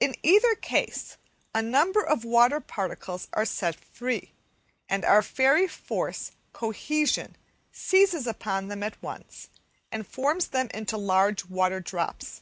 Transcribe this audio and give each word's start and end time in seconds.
In 0.00 0.16
either 0.24 0.56
case 0.56 1.16
a 1.54 1.62
number 1.62 2.02
of 2.02 2.24
water 2.24 2.58
particles 2.58 3.28
are 3.34 3.44
set 3.44 3.76
free, 3.76 4.32
and 4.88 5.04
our 5.04 5.22
fairy 5.22 5.68
force 5.68 6.32
"cohesion" 6.52 7.36
seizes 7.70 8.26
upon 8.26 8.66
them 8.66 8.82
at 8.82 9.00
once 9.00 9.50
and 9.92 10.08
forms 10.08 10.48
them 10.48 10.70
into 10.74 10.96
large 10.96 11.44
water 11.44 11.78
drops. 11.78 12.40